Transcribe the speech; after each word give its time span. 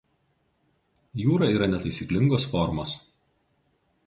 Jūra 1.23 1.49
yra 1.57 1.69
netaisyklingos 1.75 2.49
formos. 2.55 2.97